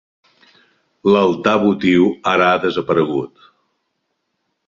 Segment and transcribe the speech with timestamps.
[1.15, 3.47] L'altar votiu ara ha desaparegut.